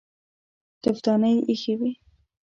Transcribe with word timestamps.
تفدانۍ 0.83 1.35
ايښې 1.49 1.73
وې. 1.79 1.91